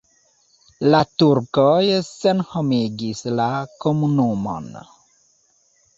La 0.93 1.01
turkoj 1.23 1.83
senhomigis 2.07 3.23
la 3.41 3.49
komunumon. 3.85 4.73